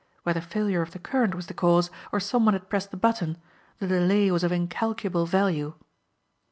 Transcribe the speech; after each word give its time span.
Whether 0.23 0.41
failure 0.41 0.81
of 0.81 0.93
the 0.93 0.97
current 0.97 1.35
was 1.35 1.45
the 1.45 1.53
cause 1.53 1.91
or 2.11 2.19
someone 2.19 2.55
had 2.55 2.71
pressed 2.71 2.89
the 2.89 2.97
button, 2.97 3.37
the 3.77 3.85
delay 3.85 4.31
was 4.31 4.43
of 4.43 4.51
incalculable 4.51 5.27
value. 5.27 5.75